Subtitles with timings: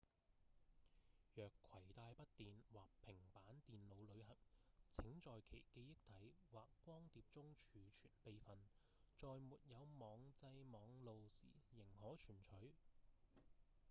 [1.35, 4.35] 若攜帶筆電或平板電腦旅行
[4.91, 8.57] 請在其記憶體或光碟中儲存備份
[9.15, 11.45] 在沒有網際網路時
[11.75, 12.73] 仍可存取